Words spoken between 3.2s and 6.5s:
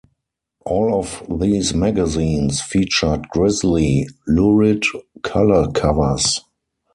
grisly, lurid color covers.